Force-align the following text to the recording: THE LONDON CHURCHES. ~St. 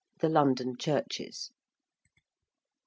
THE 0.19 0.29
LONDON 0.29 0.77
CHURCHES. 0.79 1.51
~St. 1.51 1.55